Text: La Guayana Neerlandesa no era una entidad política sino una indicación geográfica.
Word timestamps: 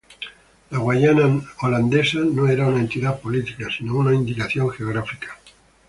La 0.71 0.79
Guayana 0.79 1.27
Neerlandesa 1.27 2.21
no 2.21 2.47
era 2.47 2.65
una 2.65 2.79
entidad 2.79 3.19
política 3.19 3.67
sino 3.71 3.97
una 3.97 4.15
indicación 4.15 4.67
geográfica. 4.71 5.37